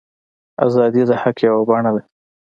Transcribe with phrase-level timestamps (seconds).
[0.65, 2.01] ازادي د حق یوه بڼه ده.